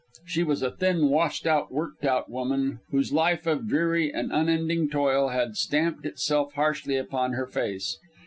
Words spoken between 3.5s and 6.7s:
dreary and unending toil had stamped itself